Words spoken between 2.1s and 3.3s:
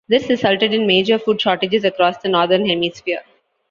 the Northern Hemisphere.